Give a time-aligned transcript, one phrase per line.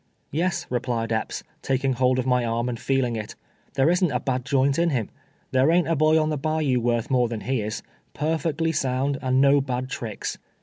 [0.31, 3.35] "Yes," replied Epps, taking hold of my arm and feeling it,"
[3.75, 5.11] there isn't a bad joint in him.
[5.51, 7.83] There ain't a boy on the bayou worth more tlian he is—
[8.15, 10.39] perfect ly sound, and no bad tricks.